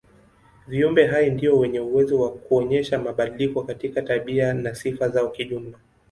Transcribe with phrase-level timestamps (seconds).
[0.67, 5.77] Viumbe hai ndio wenye uwezo wa kuonyesha mabadiliko katika tabia na sifa zao kijumla.